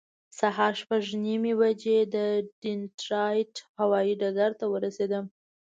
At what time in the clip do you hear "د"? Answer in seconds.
2.15-2.15